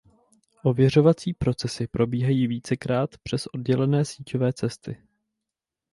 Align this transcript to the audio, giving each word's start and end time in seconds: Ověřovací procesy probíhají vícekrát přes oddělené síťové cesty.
Ověřovací 0.63 1.33
procesy 1.33 1.87
probíhají 1.87 2.47
vícekrát 2.47 3.17
přes 3.17 3.47
oddělené 3.47 4.05
síťové 4.05 4.53
cesty. 4.53 4.97